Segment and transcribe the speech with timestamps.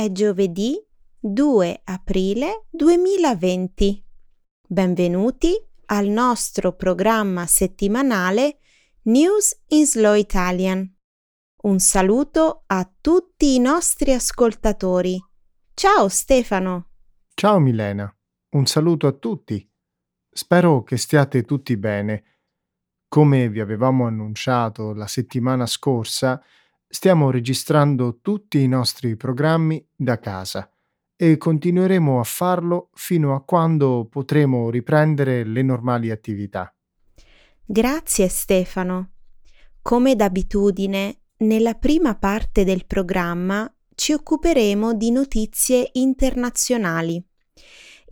[0.00, 0.82] È giovedì
[1.18, 4.02] 2 aprile 2020.
[4.66, 5.52] Benvenuti
[5.88, 8.60] al nostro programma settimanale
[9.02, 10.90] News in Slow Italian.
[11.64, 15.22] Un saluto a tutti i nostri ascoltatori.
[15.74, 16.92] Ciao Stefano.
[17.34, 18.10] Ciao Milena,
[18.54, 19.70] un saluto a tutti.
[20.30, 22.38] Spero che stiate tutti bene.
[23.06, 26.42] Come vi avevamo annunciato la settimana scorsa,
[26.92, 30.68] stiamo registrando tutti i nostri programmi da casa
[31.14, 36.74] e continueremo a farlo fino a quando potremo riprendere le normali attività.
[37.64, 39.12] Grazie Stefano.
[39.80, 47.24] Come d'abitudine, nella prima parte del programma ci occuperemo di notizie internazionali.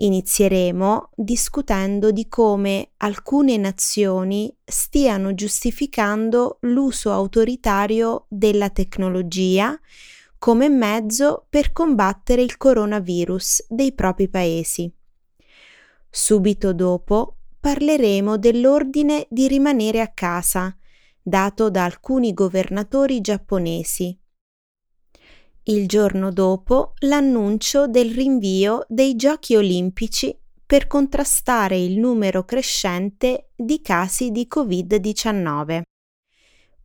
[0.01, 9.77] Inizieremo discutendo di come alcune nazioni stiano giustificando l'uso autoritario della tecnologia
[10.39, 14.89] come mezzo per combattere il coronavirus dei propri paesi.
[16.09, 20.77] Subito dopo parleremo dell'ordine di rimanere a casa
[21.21, 24.17] dato da alcuni governatori giapponesi
[25.69, 33.81] il giorno dopo l'annuncio del rinvio dei Giochi olimpici per contrastare il numero crescente di
[33.81, 35.83] casi di Covid-19.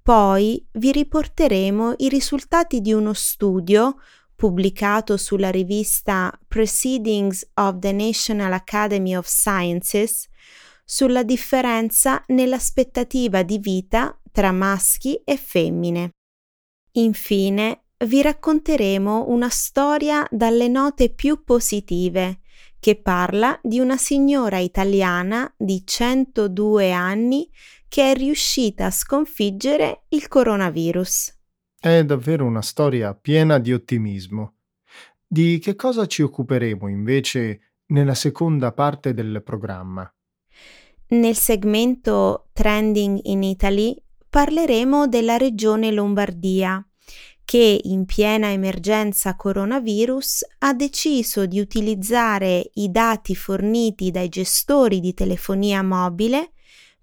[0.02, 3.96] Poi vi riporteremo i risultati di uno studio
[4.36, 10.28] pubblicato sulla rivista Proceedings of the National Academy of Sciences
[10.84, 16.10] sulla differenza nell'aspettativa di vita tra maschi e femmine.
[16.96, 22.40] Infine vi racconteremo una storia dalle note più positive
[22.80, 27.50] che parla di una signora italiana di 102 anni
[27.88, 31.40] che è riuscita a sconfiggere il coronavirus.
[31.80, 34.56] È davvero una storia piena di ottimismo.
[35.26, 40.12] Di che cosa ci occuperemo invece nella seconda parte del programma?
[41.10, 43.96] Nel segmento Trending in Italy
[44.28, 46.86] parleremo della regione Lombardia
[47.46, 55.14] che in piena emergenza coronavirus ha deciso di utilizzare i dati forniti dai gestori di
[55.14, 56.52] telefonia mobile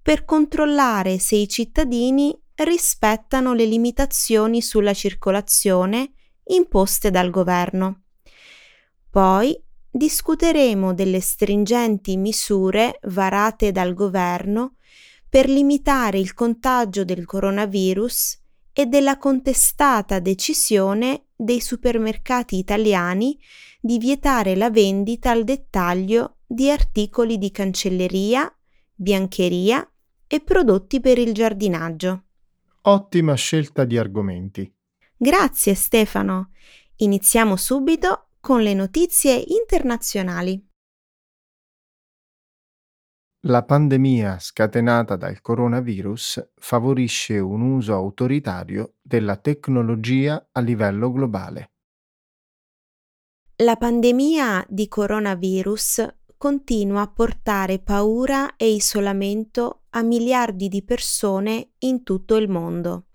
[0.03, 6.13] per controllare se i cittadini rispettano le limitazioni sulla circolazione
[6.45, 8.03] imposte dal governo.
[9.11, 9.59] Poi
[9.91, 14.77] discuteremo delle stringenti misure varate dal governo
[15.29, 18.39] per limitare il contagio del coronavirus
[18.73, 23.39] e della contestata decisione dei supermercati italiani
[23.81, 28.53] di vietare la vendita al dettaglio di articoli di cancelleria,
[28.95, 29.89] biancheria
[30.27, 32.25] e prodotti per il giardinaggio.
[32.83, 34.73] Ottima scelta di argomenti.
[35.17, 36.53] Grazie Stefano.
[36.97, 40.70] Iniziamo subito con le notizie internazionali.
[43.45, 51.71] La pandemia scatenata dal coronavirus favorisce un uso autoritario della tecnologia a livello globale.
[53.63, 62.03] La pandemia di coronavirus continua a portare paura e isolamento a miliardi di persone in
[62.03, 63.07] tutto il mondo.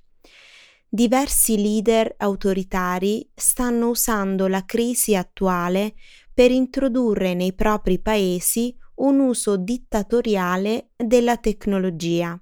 [0.90, 5.94] Diversi leader autoritari stanno usando la crisi attuale
[6.34, 12.40] per introdurre nei propri paesi un uso dittatoriale della tecnologia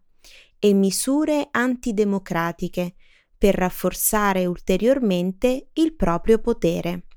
[0.60, 2.96] e misure antidemocratiche
[3.38, 7.08] per rafforzare ulteriormente il proprio potere.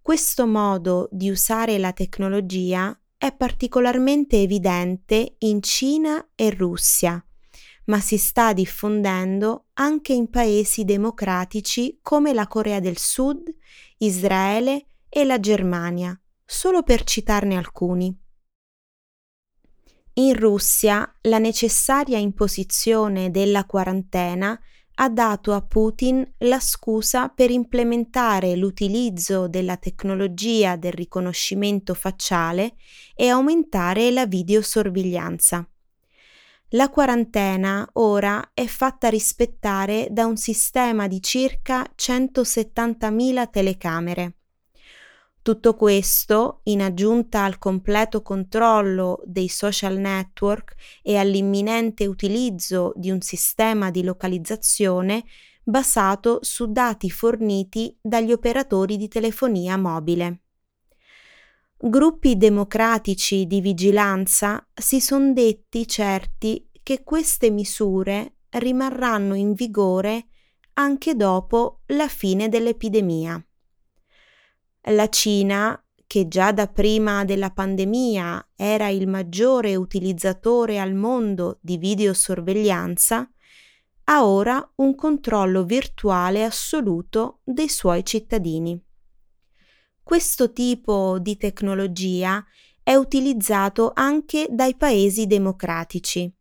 [0.00, 7.22] Questo modo di usare la tecnologia è particolarmente evidente in Cina e Russia,
[7.84, 13.54] ma si sta diffondendo anche in paesi democratici come la Corea del Sud,
[13.98, 18.19] Israele e la Germania, solo per citarne alcuni.
[20.20, 24.60] In Russia la necessaria imposizione della quarantena
[24.96, 32.74] ha dato a Putin la scusa per implementare l'utilizzo della tecnologia del riconoscimento facciale
[33.14, 35.66] e aumentare la videosorveglianza.
[36.72, 44.39] La quarantena ora è fatta rispettare da un sistema di circa 170.000 telecamere.
[45.42, 53.22] Tutto questo, in aggiunta al completo controllo dei social network e all'imminente utilizzo di un
[53.22, 55.24] sistema di localizzazione
[55.62, 60.42] basato su dati forniti dagli operatori di telefonia mobile.
[61.74, 70.26] Gruppi democratici di vigilanza si sono detti certi che queste misure rimarranno in vigore
[70.74, 73.42] anche dopo la fine dell'epidemia.
[74.84, 81.76] La Cina, che già da prima della pandemia era il maggiore utilizzatore al mondo di
[81.76, 83.30] videosorveglianza,
[84.04, 88.82] ha ora un controllo virtuale assoluto dei suoi cittadini.
[90.02, 92.44] Questo tipo di tecnologia
[92.82, 96.32] è utilizzato anche dai paesi democratici.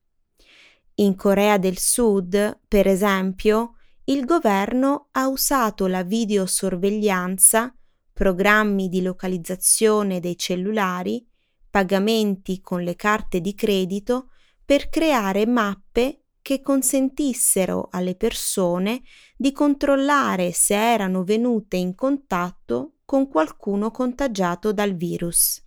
[0.95, 3.75] In Corea del Sud, per esempio,
[4.05, 7.75] il governo ha usato la videosorveglianza,
[8.19, 11.25] programmi di localizzazione dei cellulari,
[11.69, 14.31] pagamenti con le carte di credito
[14.65, 19.03] per creare mappe che consentissero alle persone
[19.37, 25.65] di controllare se erano venute in contatto con qualcuno contagiato dal virus.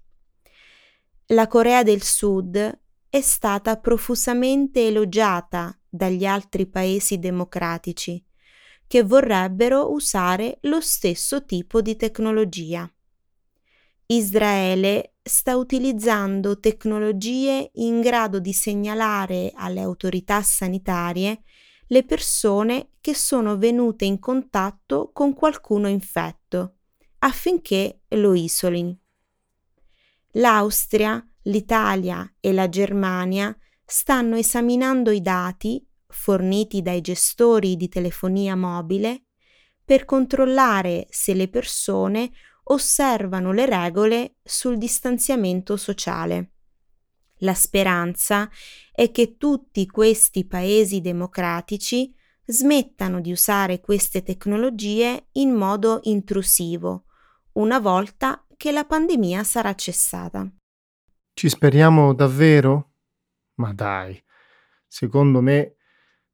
[1.29, 8.23] La Corea del Sud è stata profusamente elogiata dagli altri paesi democratici
[8.93, 12.87] che vorrebbero usare lo stesso tipo di tecnologia.
[14.05, 21.41] Israele sta utilizzando tecnologie in grado di segnalare alle autorità sanitarie
[21.87, 26.75] le persone che sono venute in contatto con qualcuno infetto,
[27.21, 28.99] affinché lo isolino.
[30.33, 33.57] L'Austria, l'Italia e la Germania
[33.87, 39.25] stanno esaminando i dati forniti dai gestori di telefonia mobile
[39.85, 42.31] per controllare se le persone
[42.65, 46.53] osservano le regole sul distanziamento sociale.
[47.39, 48.49] La speranza
[48.93, 57.07] è che tutti questi paesi democratici smettano di usare queste tecnologie in modo intrusivo,
[57.55, 60.49] una volta che la pandemia sarà cessata.
[61.35, 62.93] Ci speriamo davvero?
[63.55, 64.23] Ma dai,
[64.87, 65.77] secondo me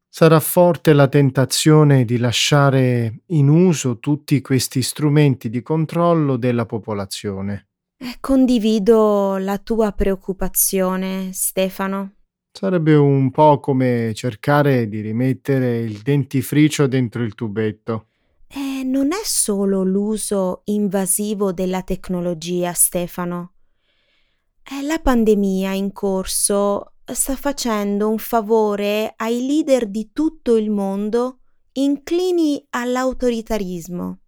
[0.09, 7.69] sarà forte la tentazione di lasciare in uso tutti questi strumenti di controllo della popolazione.
[7.99, 12.13] Eh, condivido la tua preoccupazione, Stefano.
[12.51, 18.07] Sarebbe un po' come cercare di rimettere il dentifricio dentro il tubetto.
[18.49, 23.53] Eh, non è solo l'uso invasivo della tecnologia, Stefano.
[24.65, 31.41] Eh, la pandemia in corso sta facendo un favore ai leader di tutto il mondo
[31.73, 34.19] inclini all'autoritarismo.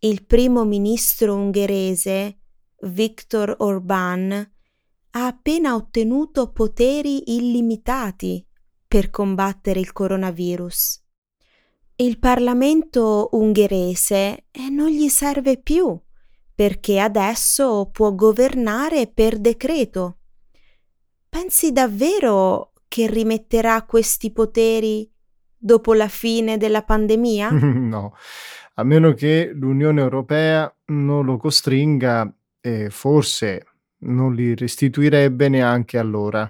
[0.00, 2.38] Il primo ministro ungherese,
[2.80, 4.32] Viktor Orbán,
[5.10, 8.44] ha appena ottenuto poteri illimitati
[8.86, 11.02] per combattere il coronavirus.
[11.96, 15.98] Il Parlamento ungherese eh, non gli serve più
[16.54, 20.18] perché adesso può governare per decreto
[21.34, 25.10] Pensi davvero che rimetterà questi poteri
[25.56, 27.50] dopo la fine della pandemia?
[27.50, 28.14] no,
[28.74, 33.66] a meno che l'Unione Europea non lo costringa e forse
[34.04, 36.48] non li restituirebbe neanche allora.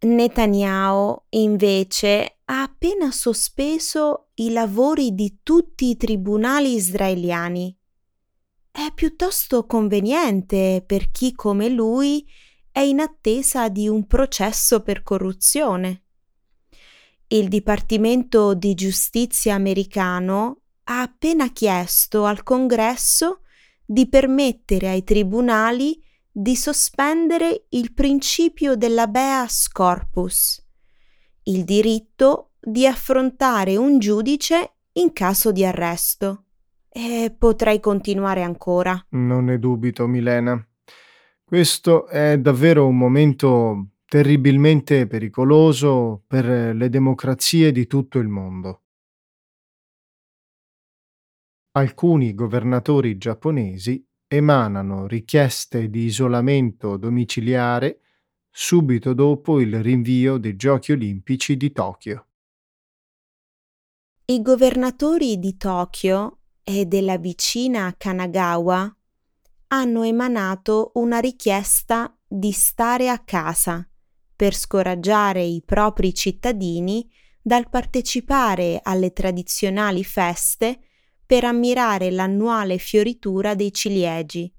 [0.00, 7.76] Netanyahu, invece, ha appena sospeso i lavori di tutti i tribunali israeliani.
[8.70, 12.26] È piuttosto conveniente per chi come lui
[12.74, 16.02] è in attesa di un processo per corruzione.
[17.28, 23.42] Il Dipartimento di Giustizia americano ha appena chiesto al Congresso
[23.84, 30.60] di permettere ai tribunali di sospendere il principio dell'abeas corpus,
[31.44, 36.46] il diritto di affrontare un giudice in caso di arresto.
[36.88, 39.00] E potrei continuare ancora.
[39.10, 40.60] Non ne dubito, Milena.
[41.44, 48.82] Questo è davvero un momento terribilmente pericoloso per le democrazie di tutto il mondo.
[51.72, 58.00] Alcuni governatori giapponesi emanano richieste di isolamento domiciliare
[58.50, 62.26] subito dopo il rinvio dei Giochi olimpici di Tokyo.
[64.26, 68.96] I governatori di Tokyo e della vicina Kanagawa
[69.74, 73.86] hanno emanato una richiesta di stare a casa
[74.36, 77.10] per scoraggiare i propri cittadini
[77.42, 80.78] dal partecipare alle tradizionali feste
[81.26, 84.52] per ammirare l'annuale fioritura dei ciliegi,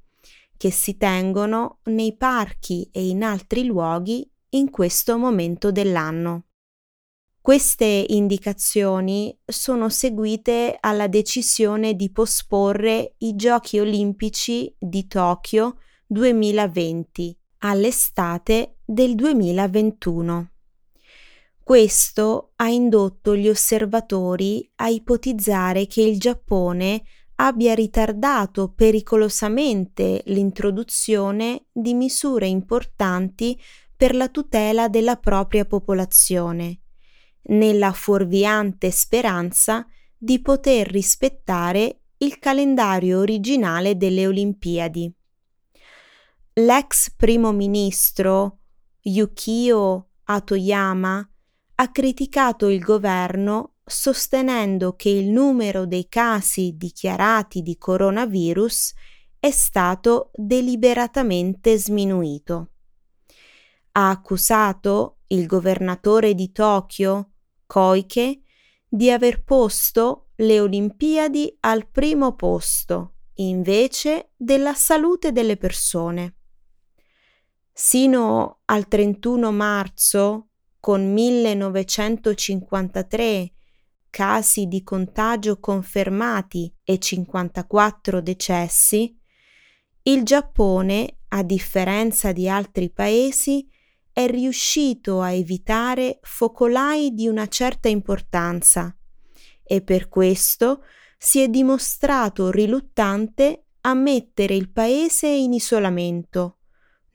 [0.58, 6.48] che si tengono nei parchi e in altri luoghi in questo momento dell'anno.
[7.46, 18.78] Queste indicazioni sono seguite alla decisione di posporre i Giochi olimpici di Tokyo 2020 all'estate
[18.84, 20.54] del 2021.
[21.62, 27.04] Questo ha indotto gli osservatori a ipotizzare che il Giappone
[27.36, 33.56] abbia ritardato pericolosamente l'introduzione di misure importanti
[33.96, 36.80] per la tutela della propria popolazione,
[37.48, 39.86] nella fuorviante speranza
[40.18, 45.14] di poter rispettare il calendario originale delle Olimpiadi.
[46.54, 48.60] L'ex primo ministro
[49.02, 51.30] Yukio Atoyama
[51.76, 58.94] ha criticato il governo sostenendo che il numero dei casi dichiarati di coronavirus
[59.40, 62.70] è stato deliberatamente sminuito.
[63.92, 67.34] Ha accusato il governatore di Tokyo,
[67.76, 68.40] Koike,
[68.88, 76.38] di aver posto le Olimpiadi al primo posto invece della salute delle persone.
[77.74, 83.52] Sino al 31 marzo, con 1953
[84.10, 89.20] casi di contagio confermati e 54 decessi,
[90.04, 93.70] il Giappone, a differenza di altri paesi,
[94.16, 98.96] è riuscito a evitare focolai di una certa importanza
[99.62, 100.86] e per questo
[101.18, 106.60] si è dimostrato riluttante a mettere il paese in isolamento,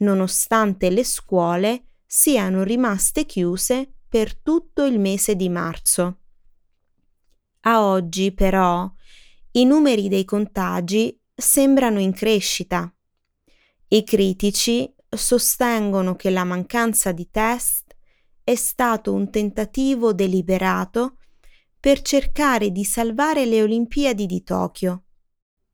[0.00, 6.18] nonostante le scuole siano rimaste chiuse per tutto il mese di marzo.
[7.60, 8.92] A oggi, però,
[9.52, 12.94] i numeri dei contagi sembrano in crescita.
[13.88, 17.94] I critici sostengono che la mancanza di test
[18.44, 21.16] è stato un tentativo deliberato
[21.78, 25.04] per cercare di salvare le Olimpiadi di Tokyo.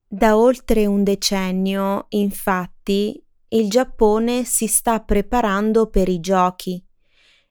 [0.07, 6.85] Da oltre un decennio, infatti, il Giappone si sta preparando per i giochi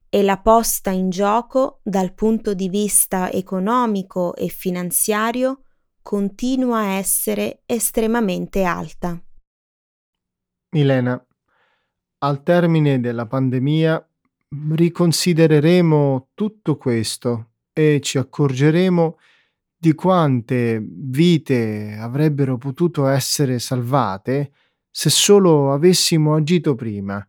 [0.10, 5.63] e la posta in gioco dal punto di vista economico e finanziario
[6.01, 9.20] continua a essere estremamente alta.
[10.70, 11.25] Milena,
[12.20, 14.08] al termine della pandemia
[14.72, 19.18] riconsidereremo tutto questo e ci accorgeremo
[19.78, 24.52] di quante vite avrebbero potuto essere salvate
[24.90, 27.28] se solo avessimo agito prima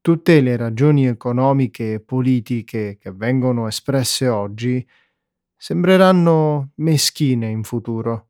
[0.00, 4.86] Tutte le ragioni economiche e politiche che vengono espresse oggi
[5.54, 8.28] sembreranno meschine in futuro.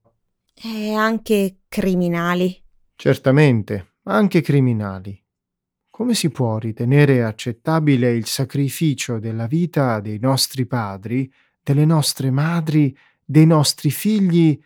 [0.54, 2.60] E anche criminali.
[2.96, 5.22] Certamente, anche criminali.
[5.98, 11.28] Come si può ritenere accettabile il sacrificio della vita dei nostri padri,
[11.60, 14.56] delle nostre madri, dei nostri figli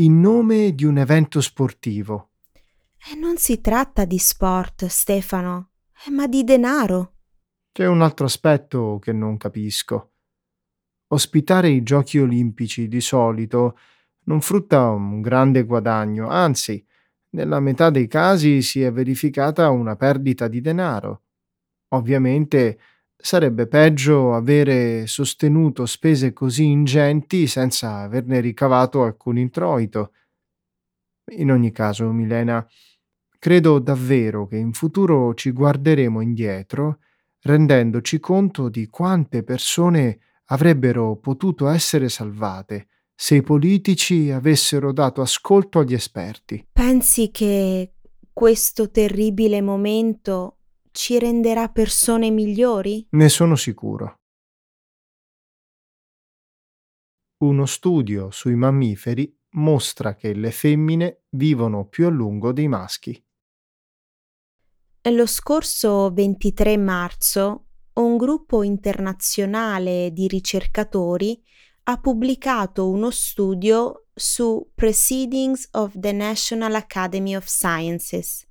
[0.00, 2.30] in nome di un evento sportivo?
[3.08, 5.70] E non si tratta di sport, Stefano.
[6.04, 7.12] Eh, ma di denaro.
[7.70, 10.14] C'è un altro aspetto che non capisco.
[11.06, 13.78] Ospitare i giochi olimpici di solito
[14.24, 16.84] non frutta un grande guadagno, anzi,
[17.30, 21.22] nella metà dei casi si è verificata una perdita di denaro.
[21.94, 22.78] Ovviamente
[23.16, 30.12] sarebbe peggio avere sostenuto spese così ingenti senza averne ricavato alcun introito.
[31.36, 32.66] In ogni caso, Milena,
[33.40, 36.98] Credo davvero che in futuro ci guarderemo indietro
[37.40, 40.18] rendendoci conto di quante persone
[40.48, 42.88] avrebbero potuto essere salvate
[43.22, 46.66] se i politici avessero dato ascolto agli esperti.
[46.72, 47.96] Pensi che
[48.32, 50.56] questo terribile momento
[50.90, 53.06] ci renderà persone migliori?
[53.10, 54.20] Ne sono sicuro.
[57.44, 63.22] Uno studio sui mammiferi mostra che le femmine vivono più a lungo dei maschi.
[65.10, 67.66] Lo scorso 23 marzo
[68.00, 71.38] un gruppo internazionale di ricercatori
[71.84, 78.46] ha pubblicato uno studio su Proceedings of the National Academy of Sciences,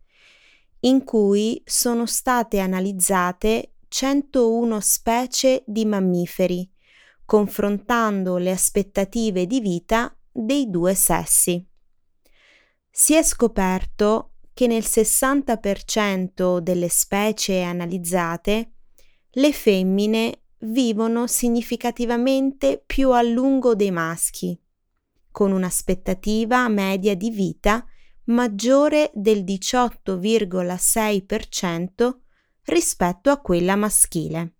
[0.81, 6.69] in cui sono state analizzate 101 specie di mammiferi,
[7.25, 11.63] confrontando le aspettative di vita dei due sessi.
[12.89, 18.74] Si è scoperto che nel 60% delle specie analizzate
[19.31, 24.57] le femmine vivono significativamente più a lungo dei maschi,
[25.31, 27.85] con un'aspettativa media di vita
[28.25, 32.17] maggiore del 18,6%
[32.63, 34.53] rispetto a quella maschile.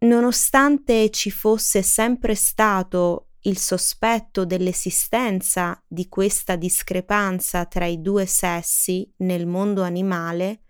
[0.00, 9.08] Nonostante ci fosse sempre stato il sospetto dell'esistenza di questa discrepanza tra i due sessi
[9.18, 10.62] nel mondo animale,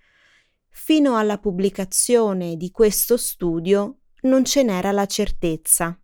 [0.81, 6.01] fino alla pubblicazione di questo studio non ce n'era la certezza.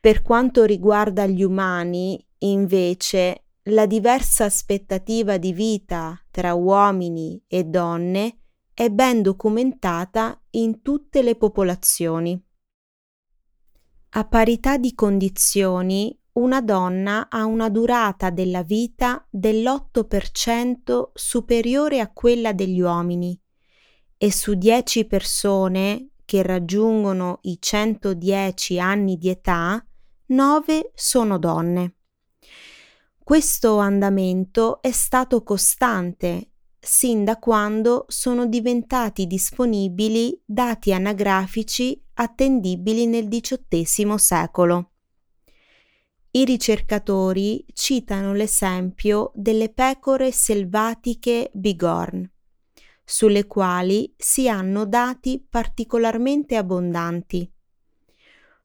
[0.00, 8.38] Per quanto riguarda gli umani, invece, la diversa aspettativa di vita tra uomini e donne
[8.72, 12.42] è ben documentata in tutte le popolazioni.
[14.10, 22.52] A parità di condizioni, una donna ha una durata della vita dell'8% superiore a quella
[22.52, 23.38] degli uomini
[24.18, 29.82] e su 10 persone che raggiungono i 110 anni di età,
[30.26, 31.94] 9 sono donne.
[33.22, 43.28] Questo andamento è stato costante sin da quando sono diventati disponibili dati anagrafici attendibili nel
[43.28, 44.92] XVIII secolo.
[46.30, 52.30] I ricercatori citano l'esempio delle pecore selvatiche bigorn,
[53.10, 57.50] sulle quali si hanno dati particolarmente abbondanti.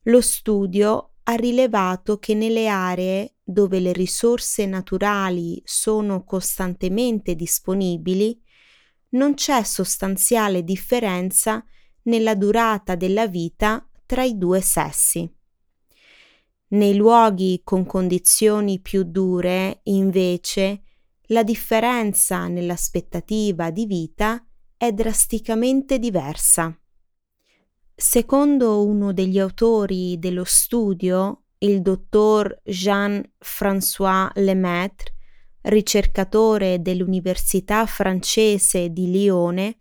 [0.03, 8.37] Lo studio ha rilevato che nelle aree dove le risorse naturali sono costantemente disponibili,
[9.11, 11.63] non c'è sostanziale differenza
[12.03, 15.33] nella durata della vita tra i due sessi.
[16.67, 20.81] Nei luoghi con condizioni più dure, invece,
[21.27, 26.77] la differenza nell'aspettativa di vita è drasticamente diversa.
[27.95, 35.13] Secondo uno degli autori dello studio, il dottor Jean-François Lemaitre,
[35.61, 39.79] ricercatore dell'Università francese di Lione,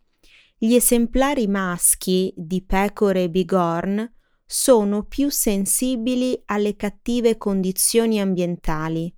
[0.57, 4.09] gli esemplari maschi di pecore bigorn
[4.47, 9.13] sono più sensibili alle cattive condizioni ambientali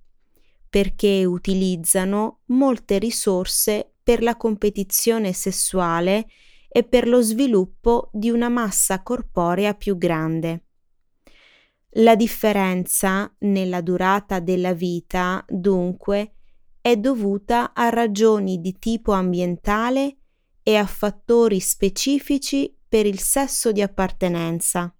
[0.75, 6.27] perché utilizzano molte risorse per la competizione sessuale
[6.67, 10.65] e per lo sviluppo di una massa corporea più grande.
[11.91, 16.33] La differenza nella durata della vita, dunque,
[16.81, 20.17] è dovuta a ragioni di tipo ambientale
[20.61, 24.93] e a fattori specifici per il sesso di appartenenza.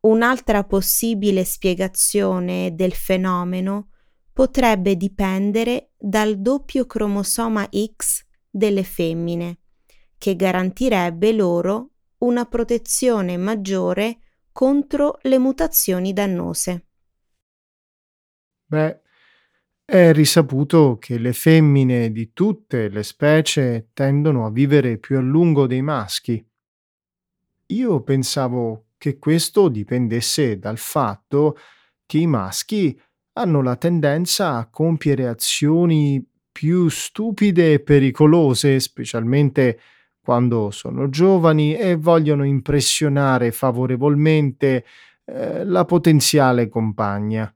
[0.00, 3.86] Un'altra possibile spiegazione del fenomeno
[4.32, 9.58] potrebbe dipendere dal doppio cromosoma X delle femmine,
[10.18, 14.18] che garantirebbe loro una protezione maggiore
[14.52, 16.86] contro le mutazioni dannose.
[18.66, 19.00] Beh,
[19.84, 25.66] è risaputo che le femmine di tutte le specie tendono a vivere più a lungo
[25.66, 26.46] dei maschi.
[27.66, 31.56] Io pensavo che questo dipendesse dal fatto
[32.06, 33.00] che i maschi
[33.34, 39.80] hanno la tendenza a compiere azioni più stupide e pericolose, specialmente
[40.20, 44.84] quando sono giovani e vogliono impressionare favorevolmente
[45.24, 47.52] eh, la potenziale compagna.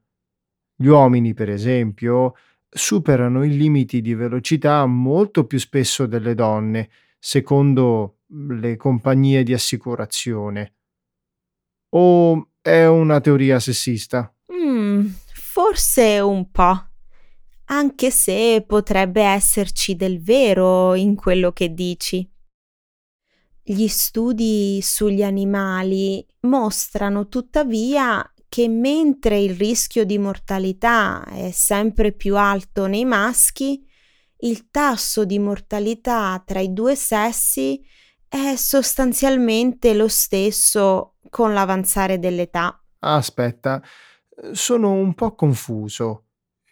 [0.76, 2.34] Gli uomini, per esempio,
[2.68, 10.74] superano i limiti di velocità molto più spesso delle donne, secondo le compagnie di assicurazione.
[11.90, 14.34] O è una teoria sessista?
[14.52, 15.06] Mm,
[15.54, 16.84] forse un po',
[17.66, 22.28] anche se potrebbe esserci del vero in quello che dici.
[23.62, 32.36] Gli studi sugli animali mostrano tuttavia che mentre il rischio di mortalità è sempre più
[32.36, 33.80] alto nei maschi,
[34.38, 37.80] il tasso di mortalità tra i due sessi
[38.26, 42.76] è sostanzialmente lo stesso con l'avanzare dell'età.
[42.98, 43.80] Aspetta,
[44.52, 46.26] sono un po' confuso.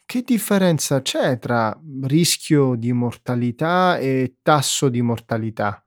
[0.05, 5.85] Che differenza c'è tra rischio di mortalità e tasso di mortalità?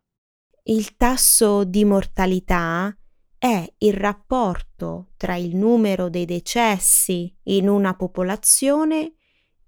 [0.64, 2.96] Il tasso di mortalità
[3.38, 9.14] è il rapporto tra il numero dei decessi in una popolazione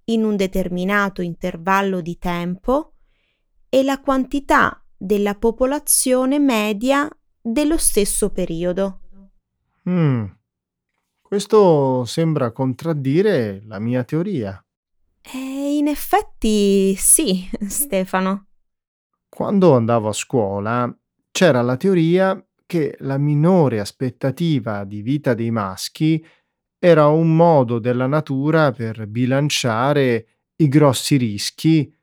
[0.05, 2.93] in un determinato intervallo di tempo
[3.69, 7.07] e la quantità della popolazione media
[7.39, 9.01] dello stesso periodo.
[9.87, 10.25] Mm,
[11.27, 14.63] questo sembra contraddire la mia teoria.
[15.21, 18.45] E in effetti sì, Stefano.
[19.27, 20.97] Quando andavo a scuola
[21.29, 26.25] c'era la teoria che la minore aspettativa di vita dei maschi
[26.79, 31.93] era un modo della natura per bilanciare i grossi rischi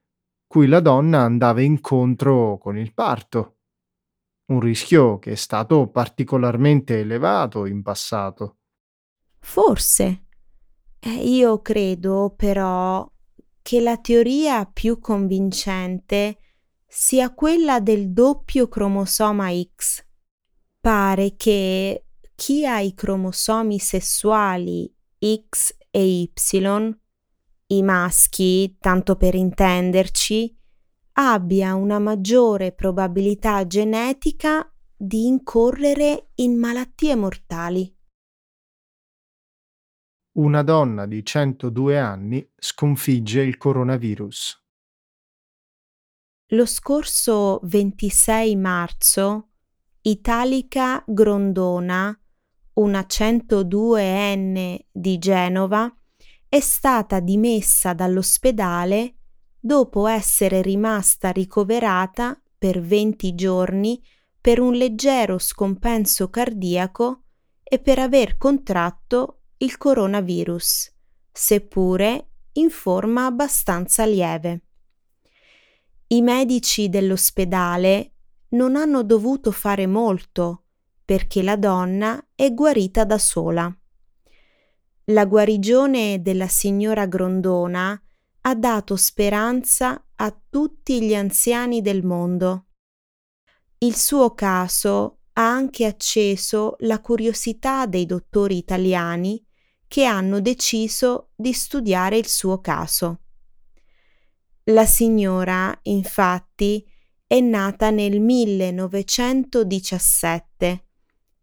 [0.47, 3.57] cui la donna andava incontro con il parto,
[4.53, 8.59] un rischio che è stato particolarmente elevato in passato.
[9.45, 10.25] Forse.
[10.99, 13.09] Eh, io credo però
[13.61, 16.39] che la teoria più convincente
[16.87, 20.03] sia quella del doppio cromosoma X
[20.81, 26.33] pare che chi ha i cromosomi sessuali X e Y,
[27.67, 30.57] i maschi, tanto per intenderci,
[31.13, 37.95] abbia una maggiore probabilità genetica di incorrere in malattie mortali.
[40.37, 44.65] Una donna di 102 anni sconfigge il coronavirus.
[46.49, 49.51] Lo scorso 26 marzo,
[50.01, 52.21] Italica Grondona,
[52.73, 55.95] una 102enne di Genova,
[56.49, 59.19] è stata dimessa dall'ospedale
[59.61, 64.03] dopo essere rimasta ricoverata per 20 giorni
[64.41, 67.23] per un leggero scompenso cardiaco
[67.63, 70.93] e per aver contratto il coronavirus,
[71.33, 74.63] seppure in forma abbastanza lieve.
[76.09, 78.13] I medici dell'ospedale
[78.51, 80.65] non hanno dovuto fare molto
[81.05, 83.75] perché la donna è guarita da sola.
[85.09, 88.01] La guarigione della signora Grondona
[88.41, 92.67] ha dato speranza a tutti gli anziani del mondo.
[93.79, 99.41] Il suo caso ha anche acceso la curiosità dei dottori italiani
[99.87, 103.21] che hanno deciso di studiare il suo caso.
[104.65, 106.85] La signora, infatti,
[107.27, 110.87] è nata nel 1917,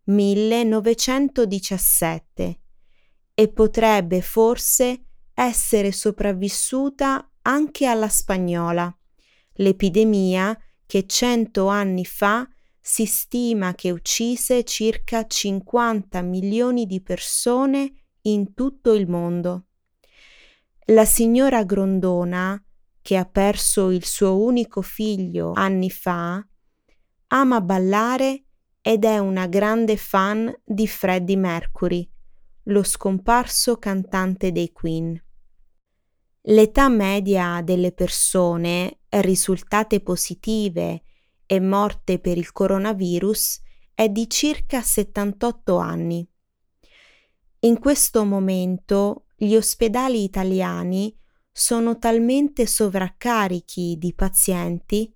[0.06, 2.60] 1917
[3.34, 8.93] e potrebbe forse essere sopravvissuta anche alla spagnola,
[9.54, 12.47] l'epidemia che cento anni fa
[12.82, 19.67] si stima che uccise circa 50 milioni di persone in tutto il mondo.
[20.86, 22.62] La signora Grondona,
[23.02, 26.44] che ha perso il suo unico figlio anni fa,
[27.28, 28.46] ama ballare
[28.82, 32.10] ed è una grande fan di Freddie Mercury,
[32.63, 35.24] lo scomparso cantante dei Queen.
[36.46, 41.04] L'età media delle persone risultate positive
[41.52, 43.60] e morte per il coronavirus
[43.94, 46.26] è di circa 78 anni.
[47.64, 51.14] In questo momento gli ospedali italiani
[51.52, 55.14] sono talmente sovraccarichi di pazienti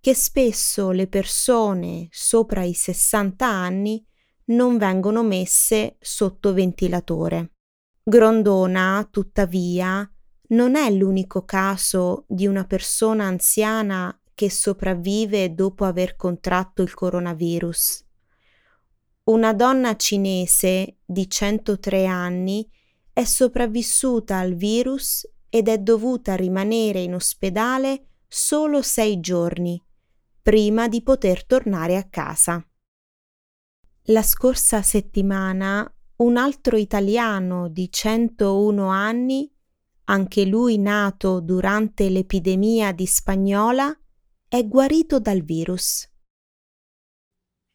[0.00, 4.06] che spesso le persone sopra i 60 anni
[4.48, 7.54] non vengono messe sotto ventilatore.
[8.02, 10.06] Grondona, tuttavia,
[10.48, 18.06] non è l'unico caso di una persona anziana che sopravvive dopo aver contratto il coronavirus.
[19.24, 22.66] Una donna cinese di 103 anni
[23.12, 29.78] è sopravvissuta al virus ed è dovuta rimanere in ospedale solo sei giorni
[30.40, 32.66] prima di poter tornare a casa.
[34.04, 39.52] La scorsa settimana un altro italiano di 101 anni
[40.04, 43.94] anche lui nato durante l'epidemia di spagnola,
[44.50, 46.10] è guarito dal virus.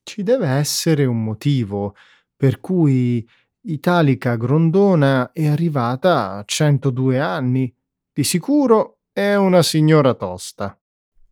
[0.03, 1.95] Ci deve essere un motivo
[2.35, 3.25] per cui
[3.61, 7.73] Italica Grondona è arrivata a 102 anni.
[8.11, 10.77] Di sicuro è una signora tosta.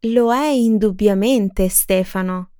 [0.07, 2.51] Lo è indubbiamente, Stefano.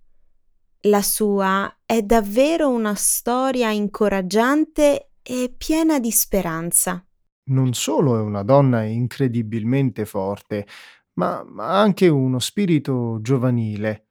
[0.82, 7.02] La sua è davvero una storia incoraggiante e piena di speranza
[7.46, 10.65] non solo è una donna incredibilmente forte,
[11.13, 14.08] ma, anche uno spirito giovanile.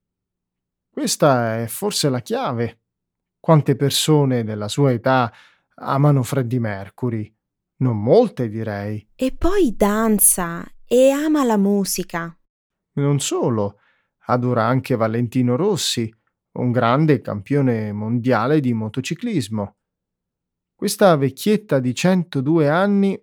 [0.89, 2.81] Questa è forse la chiave.
[3.41, 5.33] Quante persone della sua età
[5.77, 7.35] amano Freddie Mercury?
[7.77, 9.09] Non molte, direi.
[9.17, 12.37] E poi danza e ama la musica.
[12.95, 13.79] Non solo,
[14.27, 16.15] adora anche Valentino Rossi,
[16.53, 19.77] un grande campione mondiale di motociclismo.
[20.75, 23.21] Questa vecchietta di 102 anni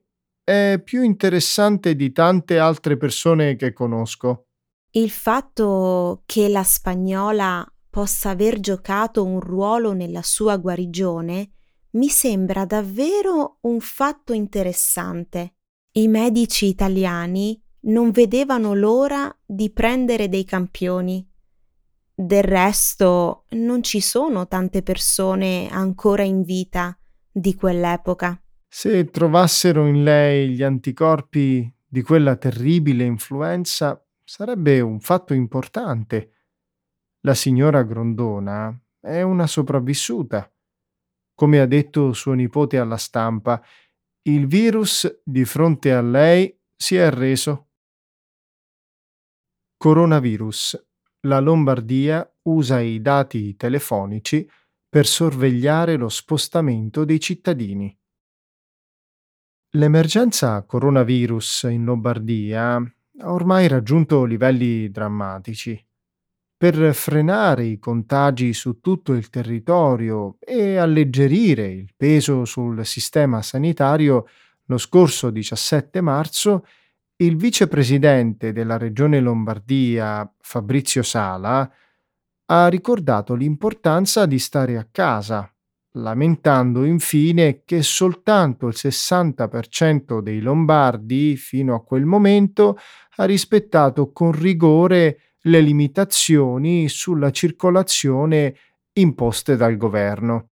[0.49, 4.47] è più interessante di tante altre persone che conosco.
[4.93, 11.51] Il fatto che la spagnola possa aver giocato un ruolo nella sua guarigione
[11.91, 15.53] mi sembra davvero un fatto interessante.
[15.91, 21.27] I medici italiani non vedevano l'ora di prendere dei campioni.
[22.11, 26.97] Del resto non ci sono tante persone ancora in vita
[27.31, 28.41] di quell'epoca.
[28.71, 36.33] Se trovassero in lei gli anticorpi di quella terribile influenza, sarebbe un fatto importante.
[37.21, 40.53] La signora Grondona è una sopravvissuta.
[41.33, 43.59] Come ha detto suo nipote alla stampa,
[44.23, 47.69] il virus di fronte a lei si è arreso.
[49.77, 50.87] Coronavirus.
[51.21, 54.47] La Lombardia usa i dati telefonici
[54.87, 57.98] per sorvegliare lo spostamento dei cittadini.
[59.73, 65.79] L'emergenza coronavirus in Lombardia ha ormai raggiunto livelli drammatici.
[66.57, 74.25] Per frenare i contagi su tutto il territorio e alleggerire il peso sul sistema sanitario,
[74.65, 76.65] lo scorso 17 marzo
[77.17, 81.71] il vicepresidente della regione Lombardia, Fabrizio Sala,
[82.45, 85.47] ha ricordato l'importanza di stare a casa,
[85.93, 92.77] lamentando infine che soltanto il 60% dei lombardi fino a quel momento
[93.15, 98.55] ha rispettato con rigore le limitazioni sulla circolazione
[98.93, 100.49] imposte dal governo.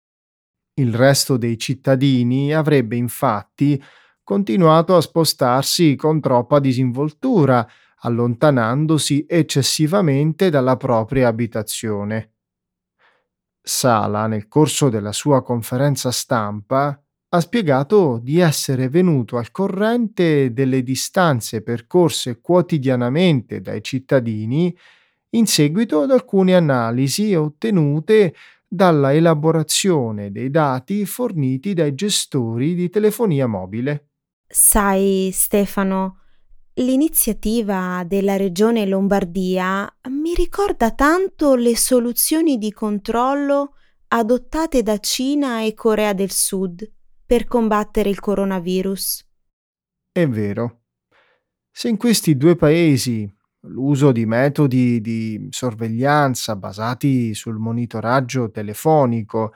[0.75, 3.81] Il resto dei cittadini avrebbe infatti
[4.23, 7.65] continuato a spostarsi con troppa disinvoltura,
[7.99, 12.34] allontanandosi eccessivamente dalla propria abitazione.
[13.67, 20.83] Sala, nel corso della sua conferenza stampa, ha spiegato di essere venuto al corrente delle
[20.83, 24.77] distanze percorse quotidianamente dai cittadini
[25.31, 28.35] in seguito ad alcune analisi ottenute
[28.67, 34.09] dalla elaborazione dei dati forniti dai gestori di telefonia mobile.
[34.47, 36.24] Sai, Stefano,
[36.75, 43.75] l'iniziativa della Regione Lombardia mi ricorda tanto le soluzioni di controllo
[44.07, 46.89] adottate da Cina e Corea del Sud
[47.25, 49.25] per combattere il coronavirus.
[50.11, 50.81] È vero.
[51.71, 53.29] Se in questi due paesi
[53.67, 59.53] l'uso di metodi di sorveglianza basati sul monitoraggio telefonico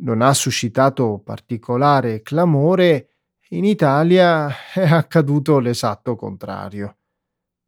[0.00, 3.17] non ha suscitato particolare clamore,
[3.50, 6.98] in Italia è accaduto l'esatto contrario.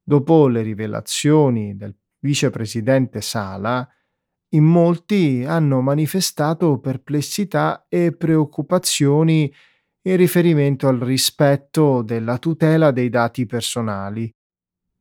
[0.03, 3.89] Dopo le rivelazioni del vicepresidente Sala,
[4.51, 9.53] in molti hanno manifestato perplessità e preoccupazioni
[10.03, 14.33] in riferimento al rispetto della tutela dei dati personali.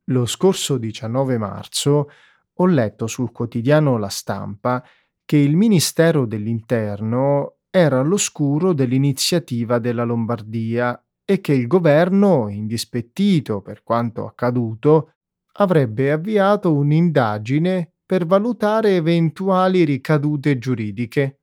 [0.04, 2.10] Lo scorso 19 marzo
[2.54, 4.84] ho letto sul quotidiano La Stampa
[5.24, 13.84] che il Ministero dell'Interno era all'oscuro dell'iniziativa della Lombardia e che il governo, indispettito per
[13.84, 15.12] quanto accaduto,
[15.52, 21.42] avrebbe avviato un'indagine per valutare eventuali ricadute giuridiche.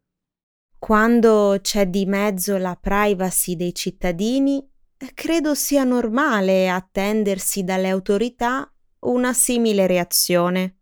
[0.78, 4.70] Quando c'è di mezzo la privacy dei cittadini,
[5.14, 10.80] credo sia normale attendersi dalle autorità una simile reazione,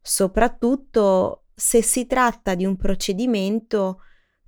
[0.00, 4.02] soprattutto se si tratta di un procedimento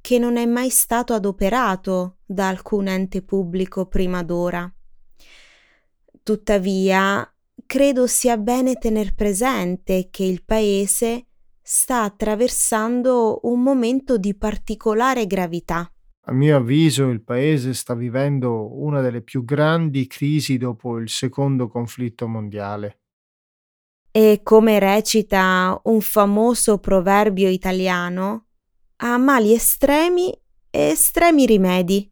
[0.04, 4.70] che non è mai stato adoperato da alcun ente pubblico prima d'ora.
[6.22, 7.26] Tuttavia,
[7.64, 11.28] credo sia bene tener presente che il Paese
[11.62, 15.90] sta attraversando un momento di particolare gravità.
[16.26, 21.66] A mio avviso il Paese sta vivendo una delle più grandi crisi dopo il secondo
[21.66, 22.98] conflitto mondiale.
[24.10, 28.48] E come recita un famoso proverbio italiano,
[28.96, 30.30] a mali estremi
[30.70, 32.10] e estremi rimedi.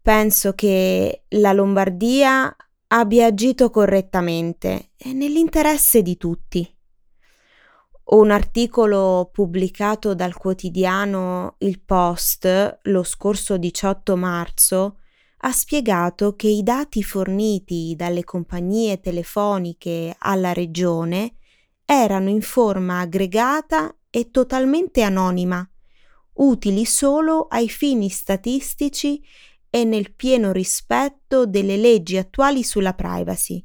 [0.00, 2.54] Penso che la Lombardia
[2.88, 6.76] abbia agito correttamente e nell'interesse di tutti.
[8.10, 15.00] Un articolo pubblicato dal quotidiano Il Post lo scorso 18 marzo
[15.40, 21.34] ha spiegato che i dati forniti dalle compagnie telefoniche alla regione
[21.84, 25.64] erano in forma aggregata e totalmente anonima,
[26.34, 29.22] utili solo ai fini statistici
[29.70, 33.64] e nel pieno rispetto delle leggi attuali sulla privacy.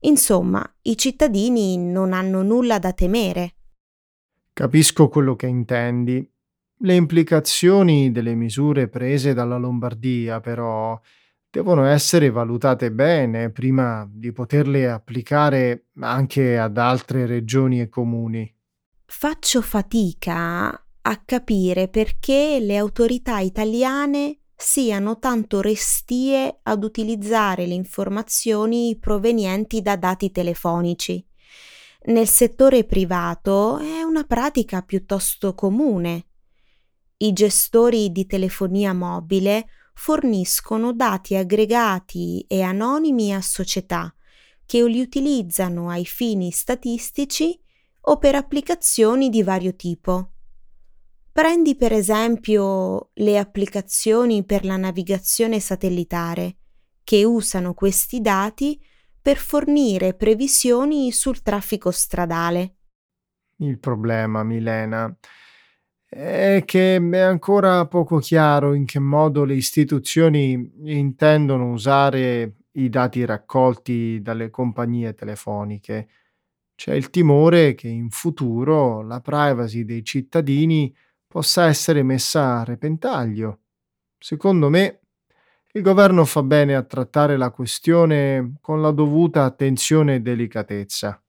[0.00, 3.54] Insomma, i cittadini non hanno nulla da temere.
[4.52, 6.28] Capisco quello che intendi.
[6.78, 11.00] Le implicazioni delle misure prese dalla Lombardia, però,
[11.48, 18.52] devono essere valutate bene prima di poterle applicare anche ad altre regioni e comuni
[19.06, 20.68] faccio fatica
[21.02, 29.96] a capire perché le autorità italiane siano tanto restie ad utilizzare le informazioni provenienti da
[29.96, 31.24] dati telefonici.
[32.06, 36.26] Nel settore privato è una pratica piuttosto comune.
[37.18, 44.14] I gestori di telefonia mobile forniscono dati aggregati e anonimi a società
[44.64, 47.58] che li utilizzano ai fini statistici
[48.08, 50.32] o per applicazioni di vario tipo.
[51.32, 56.56] Prendi per esempio le applicazioni per la navigazione satellitare,
[57.02, 58.80] che usano questi dati
[59.20, 62.76] per fornire previsioni sul traffico stradale.
[63.56, 65.14] Il problema, Milena,
[66.08, 73.24] è che è ancora poco chiaro in che modo le istituzioni intendono usare i dati
[73.24, 76.08] raccolti dalle compagnie telefoniche.
[76.76, 80.94] C'è il timore che in futuro la privacy dei cittadini
[81.26, 83.62] possa essere messa a repentaglio.
[84.18, 85.00] Secondo me,
[85.72, 91.22] il governo fa bene a trattare la questione con la dovuta attenzione e delicatezza.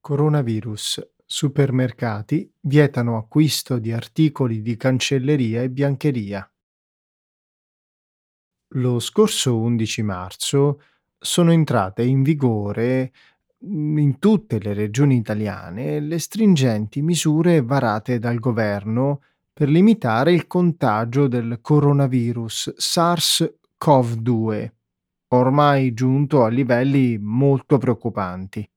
[0.00, 1.10] Coronavirus.
[1.26, 6.48] Supermercati vietano acquisto di articoli di cancelleria e biancheria.
[8.74, 10.80] Lo scorso 11 marzo
[11.24, 13.10] sono entrate in vigore
[13.64, 20.46] mm, in tutte le regioni italiane le stringenti misure varate dal governo per limitare il
[20.46, 24.70] contagio del coronavirus SARS-CoV-2,
[25.28, 28.68] ormai giunto a livelli molto preoccupanti.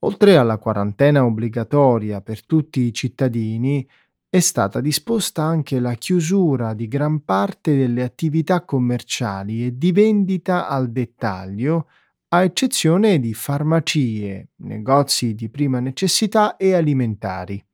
[0.00, 3.88] Oltre alla quarantena obbligatoria per tutti i cittadini,
[4.30, 10.68] è stata disposta anche la chiusura di gran parte delle attività commerciali e di vendita
[10.68, 11.88] al dettaglio,
[12.28, 17.64] a eccezione di farmacie, negozi di prima necessità e alimentari.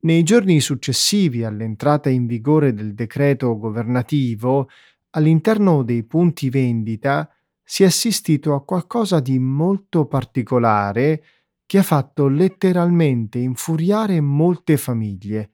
[0.00, 4.68] Nei giorni successivi all'entrata in vigore del decreto governativo,
[5.10, 7.26] all'interno dei punti vendita
[7.64, 11.22] si è assistito a qualcosa di molto particolare
[11.70, 15.52] che ha fatto letteralmente infuriare molte famiglie.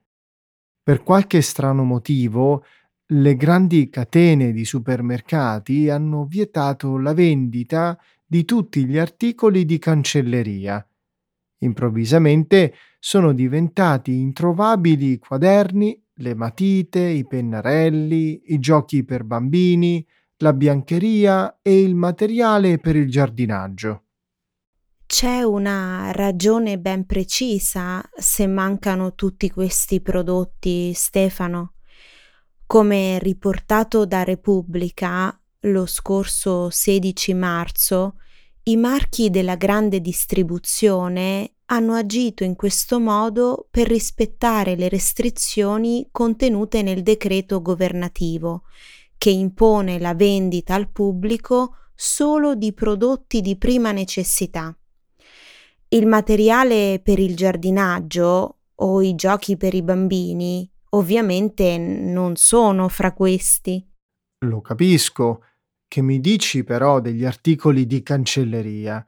[0.81, 2.63] Per qualche strano motivo,
[3.09, 10.83] le grandi catene di supermercati hanno vietato la vendita di tutti gli articoli di cancelleria.
[11.59, 20.03] Improvvisamente sono diventati introvabili i quaderni, le matite, i pennarelli, i giochi per bambini,
[20.37, 24.01] la biancheria e il materiale per il giardinaggio.
[25.07, 31.75] C'è una ragione ben precisa se mancano tutti questi prodotti, Stefano.
[32.65, 38.15] Come riportato da Repubblica lo scorso 16 marzo,
[38.63, 46.81] i marchi della grande distribuzione hanno agito in questo modo per rispettare le restrizioni contenute
[46.81, 48.63] nel decreto governativo
[49.17, 54.77] che impone la vendita al pubblico solo di prodotti di prima necessità.
[55.89, 63.13] Il materiale per il giardinaggio o i giochi per i bambini ovviamente non sono fra
[63.13, 63.85] questi.
[64.39, 65.43] Lo capisco,
[65.87, 69.05] che mi dici però degli articoli di cancelleria.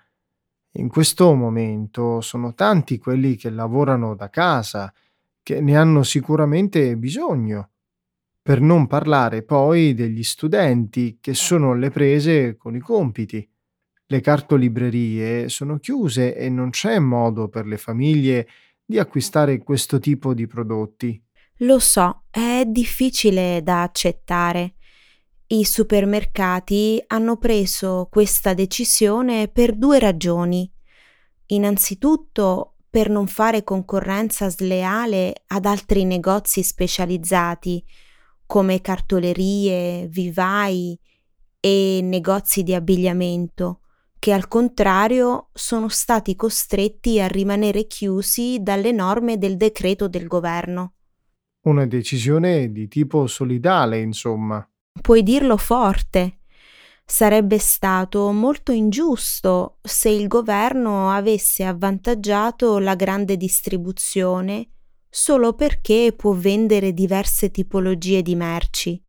[0.74, 4.94] In questo momento sono tanti quelli che lavorano da casa,
[5.44, 7.72] che ne hanno sicuramente bisogno.
[8.42, 13.49] Per non parlare poi degli studenti che sono alle prese con i compiti.
[14.12, 18.48] Le cartolibrerie sono chiuse e non c'è modo per le famiglie
[18.84, 21.24] di acquistare questo tipo di prodotti.
[21.58, 24.74] Lo so, è difficile da accettare.
[25.46, 30.68] I supermercati hanno preso questa decisione per due ragioni.
[31.48, 37.86] Innanzitutto per non fare concorrenza sleale ad altri negozi specializzati
[38.48, 41.00] come cartolerie, vivai
[41.60, 43.82] e negozi di abbigliamento,
[44.20, 50.94] che al contrario sono stati costretti a rimanere chiusi dalle norme del decreto del governo.
[51.62, 54.66] Una decisione di tipo solidale, insomma.
[55.02, 56.40] Puoi dirlo forte.
[57.06, 64.70] Sarebbe stato molto ingiusto se il governo avesse avvantaggiato la grande distribuzione
[65.10, 69.04] solo perché può vendere diverse tipologie di merci.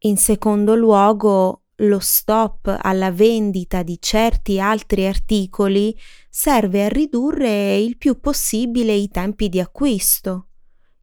[0.00, 5.96] In secondo luogo, lo stop alla vendita di certi altri articoli
[6.30, 10.48] serve a ridurre il più possibile i tempi di acquisto,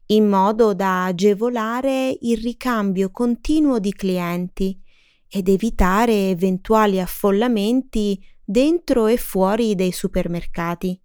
[0.06, 4.80] in modo da agevolare il ricambio continuo di clienti
[5.28, 11.00] ed evitare eventuali affollamenti dentro e fuori dei supermercati.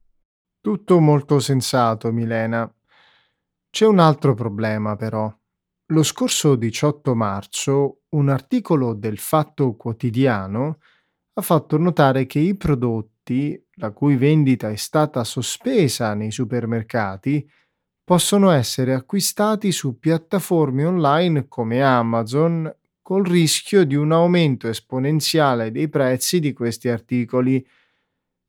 [0.61, 2.72] Tutto molto sensato, Milena.
[3.70, 5.39] C'è un altro problema però.
[5.92, 10.80] Lo scorso 18 marzo un articolo del Fatto Quotidiano
[11.34, 17.48] ha fatto notare che i prodotti, la cui vendita è stata sospesa nei supermercati,
[18.04, 22.72] possono essere acquistati su piattaforme online come Amazon
[23.02, 27.66] col rischio di un aumento esponenziale dei prezzi di questi articoli.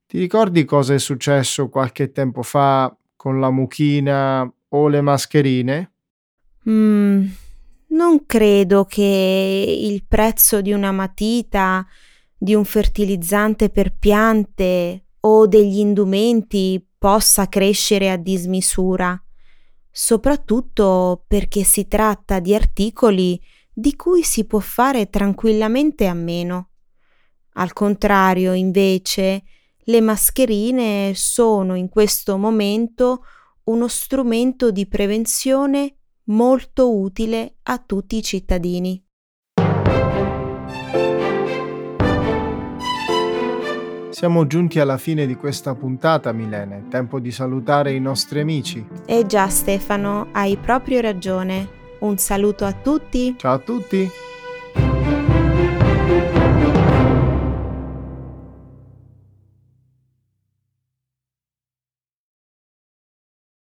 [0.06, 5.89] Ti ricordi cosa è successo qualche tempo fa con la mucchina o le mascherine?
[6.70, 7.26] Mm,
[7.88, 11.84] non credo che il prezzo di una matita,
[12.36, 19.20] di un fertilizzante per piante o degli indumenti possa crescere a dismisura,
[19.90, 23.40] soprattutto perché si tratta di articoli
[23.72, 26.68] di cui si può fare tranquillamente a meno.
[27.54, 29.42] Al contrario, invece,
[29.84, 33.24] le mascherine sono in questo momento
[33.64, 35.96] uno strumento di prevenzione
[36.30, 39.02] molto utile a tutti i cittadini.
[44.10, 46.88] Siamo giunti alla fine di questa puntata, Milene.
[46.90, 48.86] Tempo di salutare i nostri amici.
[49.06, 51.78] Eh già, Stefano, hai proprio ragione.
[52.00, 53.34] Un saluto a tutti.
[53.38, 54.08] Ciao a tutti.